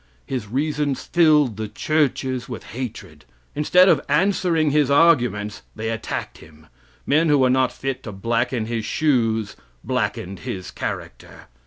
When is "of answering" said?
3.87-4.71